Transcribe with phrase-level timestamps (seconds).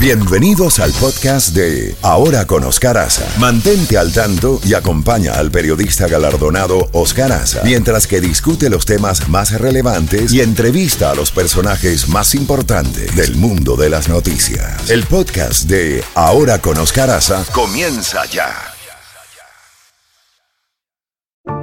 [0.00, 3.26] Bienvenidos al podcast de Ahora con Oscar Aza.
[3.40, 9.28] Mantente al tanto y acompaña al periodista galardonado Oscar Aza mientras que discute los temas
[9.28, 14.88] más relevantes y entrevista a los personajes más importantes del mundo de las noticias.
[14.88, 18.54] El podcast de Ahora con Oscar Aza comienza ya.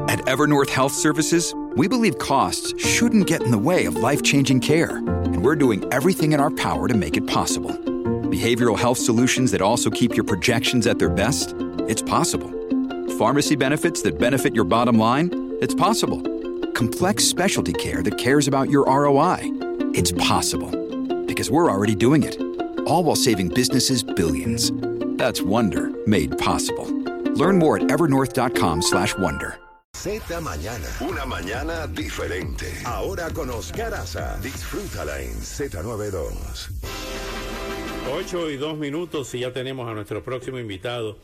[0.10, 4.98] At Evernorth Health Services, we believe costs shouldn't get in the way of life-changing care,
[4.98, 7.74] and we're doing everything in our power to make it possible.
[8.36, 11.54] Behavioral health solutions that also keep your projections at their best?
[11.88, 12.52] It's possible.
[13.18, 15.30] Pharmacy benefits that benefit your bottom line?
[15.62, 16.22] It's possible.
[16.74, 19.40] Complex specialty care that cares about your ROI?
[19.94, 20.70] It's possible.
[21.26, 22.36] Because we're already doing it.
[22.86, 24.70] All while saving businesses billions.
[25.18, 26.88] That's Wonder made possible.
[27.38, 29.60] Learn more at evernorth.com/wonder.
[29.96, 30.90] Z Mañana.
[31.02, 32.68] Una mañana diferente.
[32.84, 34.38] Ahora con Oscar Aza.
[34.42, 37.05] Disfrútala en Z92.
[38.12, 41.18] 8 y 2 minutos y ya tenemos a nuestro próximo invitado,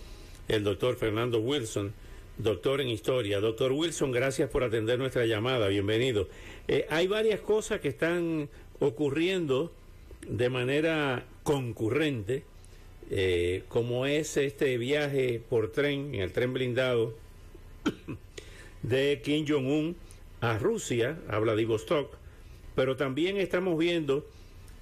[0.47, 1.93] el doctor Fernando Wilson,
[2.39, 3.39] doctor en historia.
[3.39, 6.27] Doctor Wilson, gracias por atender nuestra llamada, bienvenido.
[6.67, 9.71] Eh, hay varias cosas que están ocurriendo
[10.27, 12.43] de manera concurrente,
[13.11, 17.13] eh, como es este viaje por tren, en el tren blindado
[18.81, 19.95] de Kim Jong-un
[20.41, 22.15] a Rusia, a Vladivostok,
[22.75, 24.27] pero también estamos viendo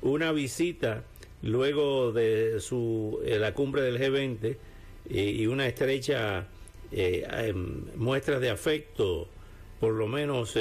[0.02, 1.04] una visita
[1.42, 4.58] luego de su, eh, la cumbre del G20
[5.10, 6.48] eh, y una estrecha
[6.92, 9.28] eh, em, muestra de afecto,
[9.80, 10.58] por lo menos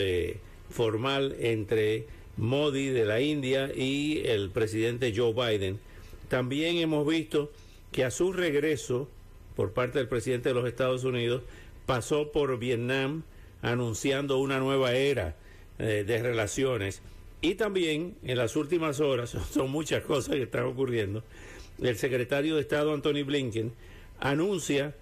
[0.71, 2.06] formal, entre
[2.37, 5.81] Modi de la India y el presidente Joe Biden.
[6.29, 7.51] También hemos visto
[7.91, 9.09] que a su regreso
[9.56, 11.43] por parte del presidente de los Estados Unidos
[11.87, 13.25] pasó por Vietnam
[13.61, 15.34] anunciando una nueva era
[15.79, 17.03] de relaciones
[17.41, 21.22] y también en las últimas horas, son muchas cosas que están ocurriendo,
[21.81, 23.72] el secretario de Estado Anthony Blinken
[24.20, 24.94] anuncia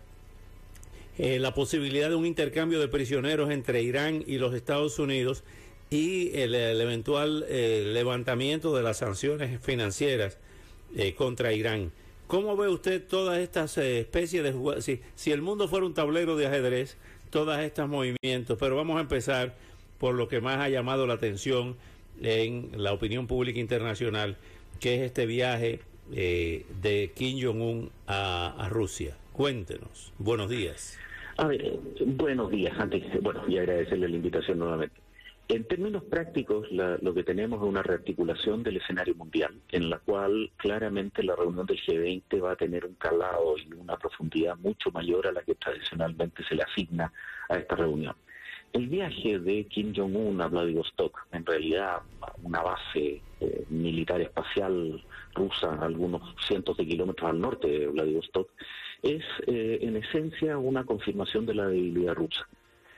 [1.19, 5.43] eh, la posibilidad de un intercambio de prisioneros entre Irán y los Estados Unidos
[5.89, 10.37] y el, eventual eh, levantamiento de las sanciones financieras
[10.95, 11.93] eh, contra Irán.
[12.27, 16.47] ¿Cómo ve usted todas estas especies de si, si el mundo fuera un tablero de
[16.47, 16.97] ajedrez,
[17.31, 18.59] todos estos movimientos?
[18.59, 19.55] Pero vamos a empezar
[19.99, 21.77] por lo que más ha llamado la atención
[22.23, 24.37] en la opinión pública internacional,
[24.81, 25.81] que es este viaje
[26.13, 29.17] eh, de Kim Jong-un a, Rusia.
[29.33, 30.13] Cuéntenos.
[30.19, 30.99] Buenos días.
[31.37, 32.75] A ver, buenos días.
[32.79, 35.07] Antes, bueno, y agradecerle la invitación nuevamente.
[35.49, 40.51] En términos prácticos, lo que tenemos es una rearticulación del escenario mundial, en la cual
[40.57, 45.29] claramente la reunión del G20 va a tener un calado y una profundidad mucho mayor
[45.29, 47.13] a la que tradicionalmente se le asigna
[47.49, 48.17] a esta reunión.
[48.73, 52.03] El viaje de Kim Jong-un a Vladivostok, en realidad
[52.43, 55.03] una base eh, militar espacial
[55.35, 58.51] rusa, algunos cientos de kilómetros al norte de Vladivostok,
[59.03, 62.47] es eh, en esencia una confirmación de la debilidad rusa.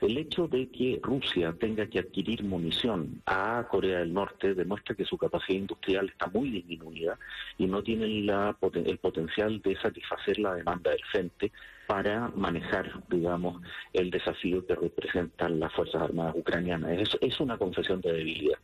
[0.00, 5.04] El hecho de que Rusia tenga que adquirir munición a Corea del Norte demuestra que
[5.04, 7.18] su capacidad industrial está muy disminuida
[7.58, 11.50] y no tiene el potencial de satisfacer la demanda del frente
[11.88, 13.60] para manejar, digamos,
[13.92, 17.16] el desafío que representan las Fuerzas Armadas ucranianas.
[17.20, 18.58] Es, una confesión de debilidad.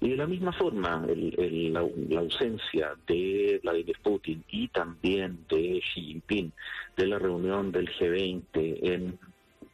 [0.00, 6.02] Y de la misma forma, la, la, ausencia de Vladimir Putin y también de Xi
[6.02, 6.52] Jinping
[6.96, 9.18] de la reunión del G20 en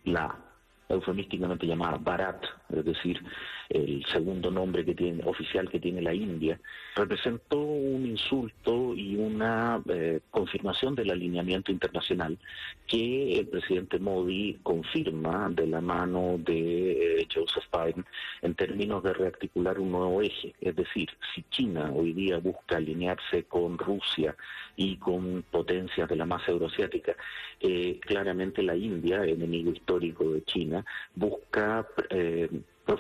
[0.05, 0.39] la
[0.91, 3.23] eufemísticamente llamada Bharat, es decir,
[3.71, 6.59] el segundo nombre que tiene oficial que tiene la India,
[6.97, 12.37] representó un insulto y una eh, confirmación del alineamiento internacional
[12.87, 18.05] que el presidente Modi confirma de la mano de eh, Joseph Biden
[18.43, 20.53] en términos de rearticular un nuevo eje.
[20.61, 24.35] Es decir, si China hoy día busca alinearse con Rusia
[24.77, 27.15] y con potencias de la masa euroasiática,
[27.61, 31.87] eh, claramente la India, enemigo histórico de China, busca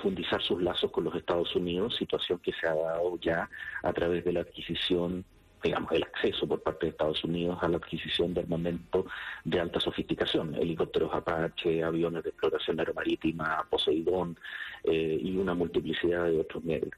[0.00, 3.50] profundizar sus lazos con los Estados Unidos, situación que se ha dado ya
[3.82, 5.24] a través de la adquisición
[5.62, 9.04] digamos, el acceso por parte de Estados Unidos a la adquisición de armamento
[9.44, 14.38] de alta sofisticación, helicópteros Apache, aviones de exploración aeromarítima, Poseidón
[14.84, 16.94] eh, y una multiplicidad de otros medios.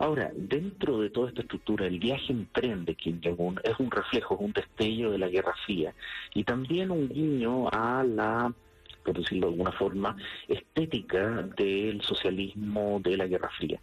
[0.00, 3.92] Ahora, dentro de toda esta estructura, el viaje en tren de Kim Jong-un es un
[3.92, 5.94] reflejo, es un destello de la Guerra Fría
[6.34, 8.52] y también un guiño a la
[9.10, 10.16] por decirlo de alguna forma,
[10.46, 13.80] estética del socialismo de la Guerra Fría.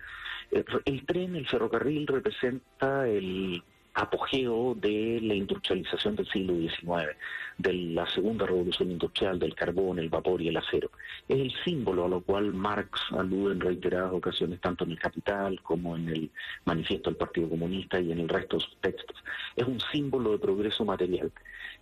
[0.86, 3.62] El, tren, el ferrocarril representa el
[3.94, 7.18] apogeo de la industrialización del siglo XIX,
[7.58, 10.92] de la segunda revolución industrial, del carbón, el vapor y el acero.
[11.28, 15.62] Es el símbolo a lo cual Marx alude en reiteradas ocasiones, tanto en el Capital
[15.62, 16.32] como en el
[16.64, 19.22] Manifiesto del Partido Comunista y en el resto de sus textos.
[19.58, 21.30] Es un símbolo de progreso material.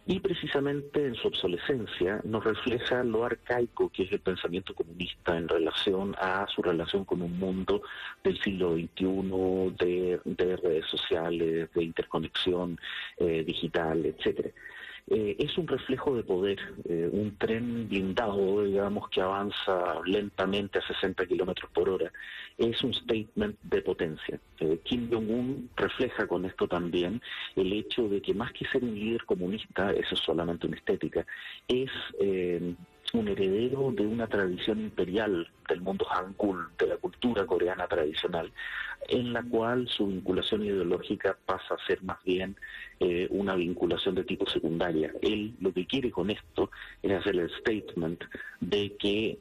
[0.08, 5.48] Y precisamente en su obsolescencia nos refleja lo arcaico que es el pensamiento comunista en
[5.48, 7.82] relación a su relación con un mundo
[8.24, 9.76] del siglo XXI,
[10.26, 12.80] de, redes sociales, de interconexión
[13.18, 14.52] eh, digital, etcétera.
[15.08, 16.58] Eh, es un reflejo de poder,
[16.90, 22.12] eh, un tren blindado, digamos, que avanza lentamente a 60 kilómetros por hora.
[22.58, 24.40] Es un statement de potencia.
[24.60, 27.22] Eh, Kim Jong-un refleja con esto también
[27.56, 31.26] el hecho de que más que ser un líder comunista, eso es solamente una estética,
[31.68, 31.92] es
[33.16, 38.52] un heredero de una tradición imperial del mundo Hangul, de la cultura coreana tradicional,
[39.08, 42.56] en la cual su vinculación ideológica pasa a ser más bien
[43.00, 45.12] eh, una vinculación de tipo secundaria.
[45.22, 46.72] Él lo que quiere con esto
[47.02, 48.24] es hacer el statement
[48.60, 49.40] de que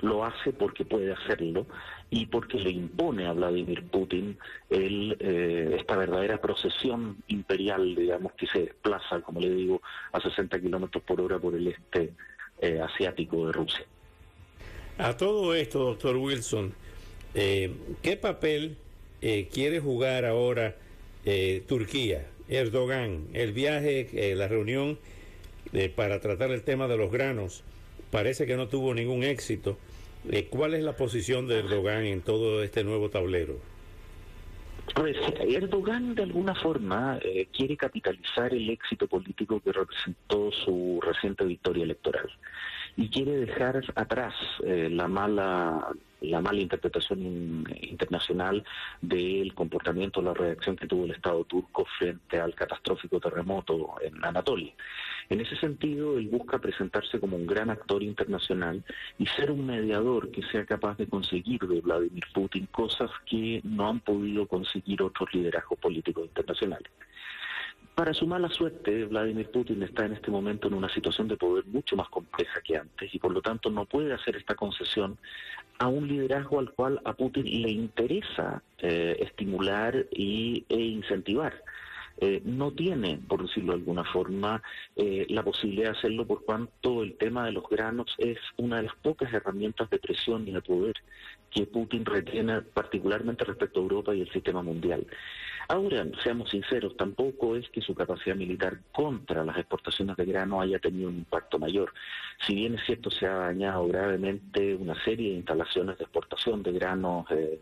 [0.00, 1.66] lo hace porque puede hacerlo
[2.10, 4.38] y porque le impone a Vladimir Putin
[4.70, 9.80] el, eh, esta verdadera procesión imperial, digamos, que se desplaza, como le digo,
[10.12, 12.12] a 60 kilómetros por hora por el este
[12.60, 13.84] eh, asiático de Rusia.
[14.98, 16.72] A todo esto, doctor Wilson,
[17.34, 17.70] eh,
[18.02, 18.76] ¿qué papel
[19.20, 20.74] eh, quiere jugar ahora
[21.66, 23.26] Turquía, Erdogan?
[23.32, 24.96] El viaje, la reunión
[25.96, 27.64] para tratar el tema de los granos,
[28.12, 29.76] parece que no tuvo ningún éxito.
[30.50, 33.56] ¿Cuál es la posición de Erdogan en todo este nuevo tablero?
[34.94, 41.44] Pues Erdogan de alguna forma eh, quiere capitalizar el éxito político que representó su reciente
[41.44, 42.30] victoria electoral
[42.96, 44.34] y quiere dejar atrás
[44.64, 45.88] eh, la mala
[46.20, 48.64] la mala interpretación internacional
[49.00, 54.72] del comportamiento, la reacción que tuvo el Estado turco frente al catastrófico terremoto en Anatolia.
[55.28, 58.84] En ese sentido, él busca presentarse como un gran actor internacional
[59.18, 63.88] y ser un mediador que sea capaz de conseguir de Vladimir Putin cosas que no
[63.88, 66.90] han podido conseguir otros liderazgos políticos internacionales.
[67.96, 71.64] Para su mala suerte, Vladimir Putin está en este momento en una situación de poder
[71.64, 75.16] mucho más compleja que antes y por lo tanto no puede hacer esta concesión
[75.78, 81.54] a un liderazgo al cual a Putin le interesa eh, estimular y, e incentivar.
[82.18, 84.62] Eh, no tiene, por decirlo de alguna forma,
[84.96, 88.84] eh, la posibilidad de hacerlo por cuanto el tema de los granos es una de
[88.84, 90.94] las pocas herramientas de presión y de poder
[91.50, 95.06] que Putin retiene particularmente respecto a Europa y el sistema mundial.
[95.68, 100.78] Ahora, seamos sinceros, tampoco es que su capacidad militar contra las exportaciones de grano haya
[100.78, 101.92] tenido un impacto mayor.
[102.46, 106.72] Si bien es cierto, se ha dañado gravemente una serie de instalaciones de exportación de
[106.72, 107.58] granos eh,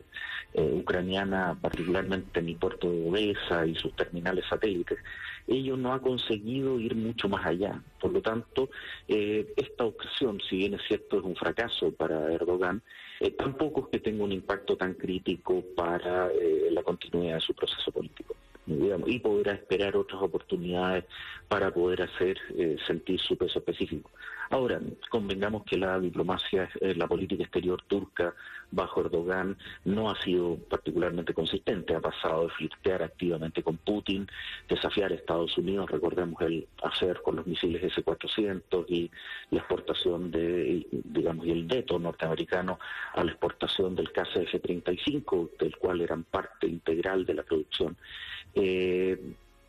[0.53, 4.99] eh, ucraniana, particularmente en el puerto de Odessa y sus terminales satélites,
[5.47, 7.83] ello no ha conseguido ir mucho más allá.
[8.01, 8.71] Por lo tanto,
[9.09, 12.83] eh, esta opción, si bien es cierto, es un fracaso para Erdogan,
[13.21, 17.55] eh, tampoco es que tenga un impacto tan crítico para eh, la continuidad de su
[17.55, 18.34] proceso político.
[18.67, 21.05] Y podrá esperar otras oportunidades
[21.49, 22.39] para poder hacer
[22.87, 24.11] sentir su peso específico.
[24.51, 28.35] Ahora, convengamos que la diplomacia, eh, la política exterior turca
[28.71, 31.95] bajo Erdogan no ha sido particularmente consistente.
[31.95, 34.27] Ha pasado de flirtear activamente con Putin,
[34.69, 39.11] desafiar a Estados Unidos, recordemos el hacer con los misiles S-400 y
[39.51, 42.79] la exportación de, digamos, y el veto norteamericano
[43.15, 47.97] a la exportación del KF-35, del cual eran parte integral de la producción.
[48.55, 49.19] Eh,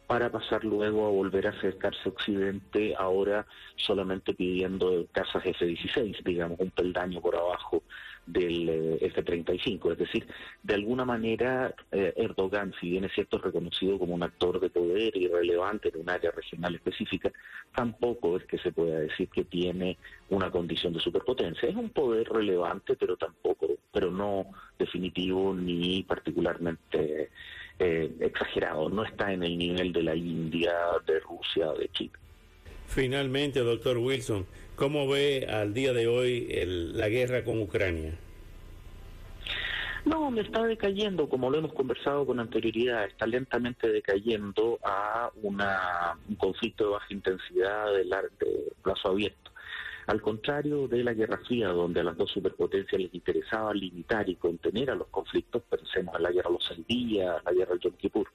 [0.07, 6.59] para pasar luego a volver a acercarse a Occidente, ahora solamente pidiendo casas F-16, digamos,
[6.59, 7.81] un peldaño por abajo
[8.25, 9.93] del eh, F-35.
[9.93, 10.27] Es decir,
[10.61, 14.69] de alguna manera eh, Erdogan, si bien es cierto, es reconocido como un actor de
[14.69, 17.31] poder y relevante en un área regional específica,
[17.73, 19.97] tampoco es que se pueda decir que tiene
[20.29, 21.67] una condición de superpotencia.
[21.69, 24.45] Es un poder relevante, pero tampoco, pero no
[24.77, 27.31] definitivo ni particularmente
[27.79, 30.73] eh, exagerado, no está en el nivel de la India,
[31.05, 32.19] de Rusia, de China.
[32.87, 36.47] Finalmente, doctor Wilson, ¿cómo ve al día de hoy
[36.93, 38.13] la guerra con Ucrania?
[40.05, 46.15] No, me está decayendo, como lo hemos conversado con anterioridad, está lentamente decayendo a una,
[46.29, 49.44] un conflicto de baja intensidad de, de plazo abierto.
[50.07, 54.35] Al contrario de la Guerra Fría, donde a las dos superpotencias les interesaba limitar y
[54.35, 57.79] contener a los conflictos, pensemos en la guerra de los seis días, la guerra de
[57.79, 58.27] Yom Kippur.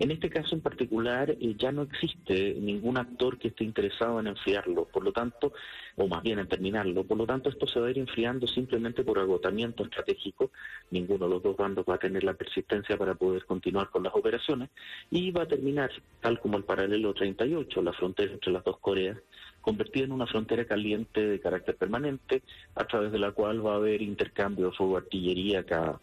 [0.00, 4.28] En este caso en particular eh, ya no existe ningún actor que esté interesado en
[4.28, 5.52] enfriarlo, por lo tanto,
[5.96, 9.02] o más bien en terminarlo, por lo tanto esto se va a ir enfriando simplemente
[9.02, 10.52] por agotamiento estratégico,
[10.92, 14.14] ninguno de los dos bandos va a tener la persistencia para poder continuar con las
[14.14, 14.70] operaciones
[15.10, 19.18] y va a terminar tal como el paralelo 38, la frontera entre las dos Coreas,
[19.68, 22.42] convertida en una frontera caliente de carácter permanente,
[22.74, 26.00] a través de la cual va a haber intercambio de fuego artillería cada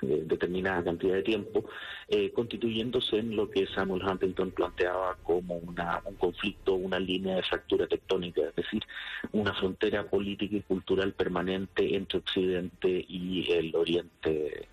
[0.00, 1.64] determinada cantidad de tiempo,
[2.08, 7.44] eh, constituyéndose en lo que Samuel Huntington planteaba como una, un conflicto, una línea de
[7.44, 8.82] fractura tectónica, es decir,
[9.30, 14.68] una frontera política y cultural permanente entre Occidente y el Oriente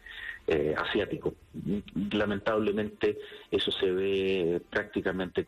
[0.48, 1.34] eh, asiático.
[2.12, 3.18] Lamentablemente
[3.50, 5.46] eso se ve prácticamente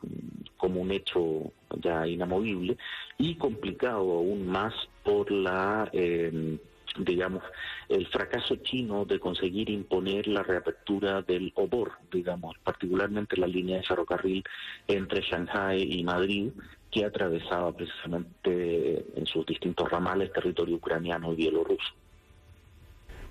[0.57, 2.77] como un hecho ya inamovible
[3.17, 4.73] y complicado aún más
[5.03, 5.89] por la...
[5.93, 6.57] Eh,
[6.97, 7.43] digamos,
[7.89, 13.83] el fracaso chino de conseguir imponer la reapertura del obor, digamos, particularmente la línea de
[13.83, 14.43] ferrocarril
[14.87, 16.51] entre Shanghai y Madrid,
[16.89, 21.93] que atravesaba precisamente en sus distintos ramales territorio ucraniano y bielorruso.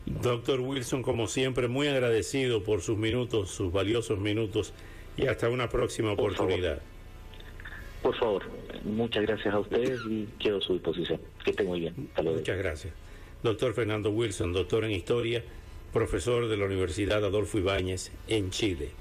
[0.07, 4.73] Doctor Wilson, como siempre, muy agradecido por sus minutos, sus valiosos minutos,
[5.17, 6.81] y hasta una próxima oportunidad.
[8.03, 8.43] Por favor,
[8.85, 11.21] muchas gracias a ustedes y quedo a su disposición.
[11.43, 11.95] Que estén muy bien.
[12.23, 12.93] Muchas gracias
[13.45, 15.45] doctor Fernando Wilson, doctor en Historia,
[15.93, 18.93] profesor de la Universidad Adolfo Ibáñez en Chile.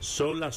[0.00, 0.50] Son las